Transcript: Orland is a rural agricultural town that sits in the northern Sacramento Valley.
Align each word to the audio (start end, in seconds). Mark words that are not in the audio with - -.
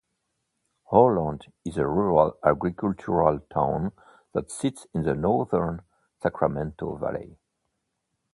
Orland 0.89 1.53
is 1.63 1.77
a 1.77 1.85
rural 1.85 2.35
agricultural 2.43 3.39
town 3.53 3.91
that 4.33 4.49
sits 4.49 4.87
in 4.95 5.03
the 5.03 5.13
northern 5.13 5.83
Sacramento 6.23 6.95
Valley. 6.95 7.37